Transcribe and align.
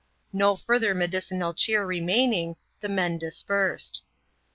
No 0.33 0.55
further 0.55 0.95
medicinal 0.95 1.53
cheer 1.53 1.85
remaining, 1.85 2.55
the 2.79 2.89
men 2.89 3.19
dispersed. 3.19 4.01